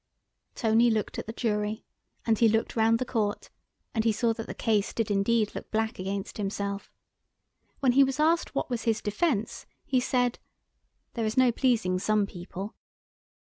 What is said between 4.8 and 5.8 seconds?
did indeed look